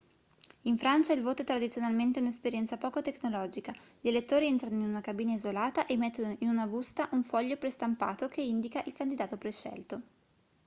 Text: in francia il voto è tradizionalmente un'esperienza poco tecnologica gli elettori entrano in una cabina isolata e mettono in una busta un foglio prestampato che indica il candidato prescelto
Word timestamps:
in 0.63 0.79
francia 0.79 1.13
il 1.13 1.21
voto 1.21 1.43
è 1.43 1.45
tradizionalmente 1.45 2.19
un'esperienza 2.19 2.75
poco 2.75 3.03
tecnologica 3.03 3.71
gli 3.99 4.07
elettori 4.07 4.47
entrano 4.47 4.77
in 4.81 4.89
una 4.89 4.99
cabina 4.99 5.33
isolata 5.33 5.85
e 5.85 5.95
mettono 5.95 6.35
in 6.39 6.49
una 6.49 6.65
busta 6.65 7.07
un 7.11 7.21
foglio 7.23 7.55
prestampato 7.57 8.27
che 8.27 8.41
indica 8.41 8.81
il 8.87 8.93
candidato 8.93 9.37
prescelto 9.37 10.01